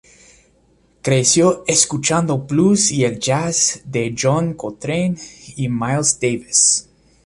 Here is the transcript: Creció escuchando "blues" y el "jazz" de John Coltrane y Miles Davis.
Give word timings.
Creció 1.03 1.63
escuchando 1.67 2.39
"blues" 2.39 2.89
y 2.91 3.03
el 3.05 3.19
"jazz" 3.19 3.83
de 3.85 4.15
John 4.17 4.55
Coltrane 4.55 5.13
y 5.57 5.69
Miles 5.69 6.19
Davis. 6.19 6.89